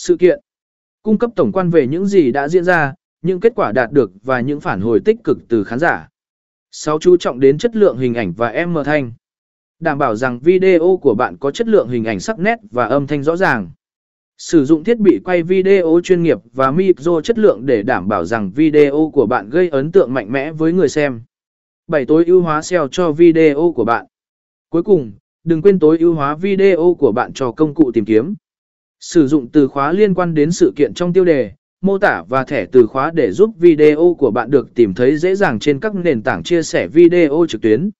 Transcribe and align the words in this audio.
Sự 0.00 0.16
kiện. 0.16 0.40
Cung 1.02 1.18
cấp 1.18 1.30
tổng 1.36 1.52
quan 1.52 1.70
về 1.70 1.86
những 1.86 2.06
gì 2.06 2.30
đã 2.32 2.48
diễn 2.48 2.64
ra, 2.64 2.94
những 3.22 3.40
kết 3.40 3.52
quả 3.56 3.72
đạt 3.72 3.92
được 3.92 4.10
và 4.22 4.40
những 4.40 4.60
phản 4.60 4.80
hồi 4.80 5.00
tích 5.04 5.16
cực 5.24 5.38
từ 5.48 5.64
khán 5.64 5.78
giả. 5.78 6.08
6. 6.70 6.98
Chú 6.98 7.16
trọng 7.16 7.40
đến 7.40 7.58
chất 7.58 7.76
lượng 7.76 7.98
hình 7.98 8.14
ảnh 8.14 8.32
và 8.32 8.48
âm 8.48 8.74
thanh. 8.84 9.12
Đảm 9.80 9.98
bảo 9.98 10.16
rằng 10.16 10.38
video 10.38 10.98
của 11.02 11.14
bạn 11.14 11.36
có 11.36 11.50
chất 11.50 11.68
lượng 11.68 11.88
hình 11.88 12.04
ảnh 12.04 12.20
sắc 12.20 12.38
nét 12.38 12.58
và 12.70 12.84
âm 12.84 13.06
thanh 13.06 13.22
rõ 13.22 13.36
ràng. 13.36 13.70
Sử 14.36 14.64
dụng 14.64 14.84
thiết 14.84 14.98
bị 14.98 15.20
quay 15.24 15.42
video 15.42 16.00
chuyên 16.04 16.22
nghiệp 16.22 16.38
và 16.52 16.70
micro 16.70 17.20
chất 17.20 17.38
lượng 17.38 17.66
để 17.66 17.82
đảm 17.82 18.08
bảo 18.08 18.24
rằng 18.24 18.50
video 18.50 19.10
của 19.14 19.26
bạn 19.26 19.50
gây 19.50 19.68
ấn 19.68 19.92
tượng 19.92 20.14
mạnh 20.14 20.32
mẽ 20.32 20.52
với 20.52 20.72
người 20.72 20.88
xem. 20.88 21.22
7. 21.86 22.06
Tối 22.06 22.24
ưu 22.24 22.42
hóa 22.42 22.62
SEO 22.62 22.88
cho 22.88 23.12
video 23.12 23.72
của 23.76 23.84
bạn. 23.84 24.06
Cuối 24.68 24.82
cùng, 24.82 25.12
đừng 25.44 25.62
quên 25.62 25.78
tối 25.78 25.98
ưu 25.98 26.14
hóa 26.14 26.34
video 26.34 26.96
của 26.98 27.12
bạn 27.12 27.32
cho 27.32 27.52
công 27.52 27.74
cụ 27.74 27.90
tìm 27.94 28.04
kiếm. 28.04 28.34
Sử 29.00 29.26
dụng 29.26 29.48
từ 29.48 29.68
khóa 29.68 29.92
liên 29.92 30.14
quan 30.14 30.34
đến 30.34 30.50
sự 30.50 30.72
kiện 30.76 30.94
trong 30.94 31.12
tiêu 31.12 31.24
đề, 31.24 31.52
mô 31.80 31.98
tả 31.98 32.22
và 32.28 32.44
thẻ 32.44 32.66
từ 32.72 32.86
khóa 32.86 33.10
để 33.14 33.32
giúp 33.32 33.50
video 33.58 34.16
của 34.18 34.30
bạn 34.30 34.50
được 34.50 34.74
tìm 34.74 34.94
thấy 34.94 35.16
dễ 35.16 35.34
dàng 35.34 35.58
trên 35.58 35.80
các 35.80 35.94
nền 35.94 36.22
tảng 36.22 36.42
chia 36.42 36.62
sẻ 36.62 36.88
video 36.88 37.46
trực 37.48 37.60
tuyến. 37.62 37.90